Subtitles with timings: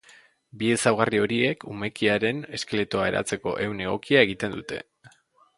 [0.61, 4.85] Bi ezaugarri horiek umekiaren eskeletoa eratzeko ehun egokia egiten dute.